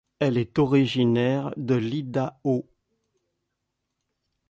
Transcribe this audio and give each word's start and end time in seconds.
Elle 0.17 0.39
est 0.39 0.57
originaire 0.57 1.53
de 1.57 1.75
l'Idaho. 1.75 2.67